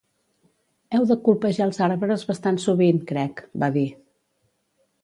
"Heu 0.99 1.05
de 1.11 1.17
colpejar 1.27 1.67
els 1.67 1.81
arbres 1.89 2.27
bastant 2.33 2.59
sovint, 2.65 3.05
crec," 3.13 3.47
va 3.65 3.73
dir. 3.79 3.87